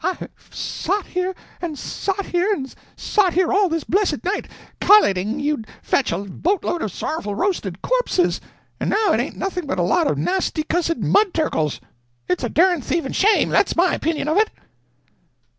[0.03, 4.47] —I've sot here, and sot here, and sot here all this blessed night
[4.79, 8.41] cal'latin' you'd fetch a boat load of sorrowful roasted corpses,
[8.79, 12.81] and now it ain't nothing but a lot of nasty cussed mud turkles—it's a dern
[12.81, 14.49] thieving shame, that's my opinion of it!'"